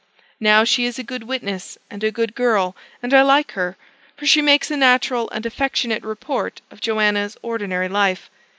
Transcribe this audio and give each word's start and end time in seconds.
Now, 0.39 0.63
she 0.63 0.85
is 0.85 0.97
a 0.97 1.03
good 1.03 1.25
witness, 1.27 1.77
and 1.91 2.03
a 2.03 2.09
good 2.09 2.33
girl, 2.33 2.75
and 3.03 3.13
I 3.13 3.21
like 3.21 3.51
her; 3.51 3.77
for 4.17 4.25
she 4.25 4.41
makes 4.41 4.71
a 4.71 4.75
natural 4.75 5.29
and 5.29 5.45
affectionate 5.45 6.01
report 6.03 6.59
of 6.71 6.81
Joanna's 6.81 7.37
ordinary 7.43 7.87
life. 7.87 8.31